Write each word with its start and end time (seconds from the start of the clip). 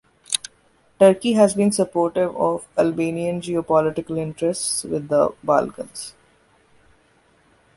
Turkey 0.99 1.33
has 1.33 1.53
been 1.53 1.71
supportive 1.71 2.35
of 2.35 2.67
Albanian 2.75 3.39
geopolitical 3.39 4.17
interests 4.17 4.83
within 4.83 5.05
the 5.09 5.29
Balkans. 5.43 6.15